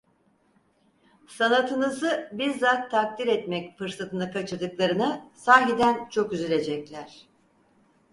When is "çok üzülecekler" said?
6.09-7.25